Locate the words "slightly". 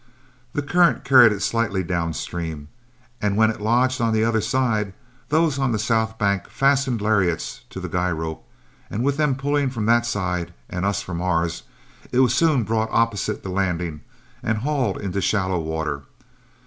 1.43-1.83